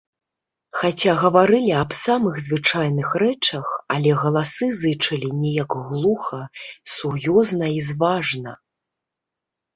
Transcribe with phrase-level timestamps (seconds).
[0.83, 3.67] Хаця гаварылі аб самых звычайных рэчах,
[3.97, 6.41] але галасы зычэлі неяк глуха,
[6.97, 8.51] сур'ёзна і зважна.